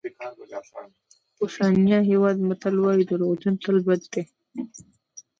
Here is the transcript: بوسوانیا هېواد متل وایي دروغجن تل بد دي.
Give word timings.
بوسوانیا 1.37 1.99
هېواد 2.11 2.37
متل 2.47 2.75
وایي 2.79 3.03
دروغجن 3.09 3.53
تل 3.63 3.77
بد 3.87 4.01
دي. 4.13 4.23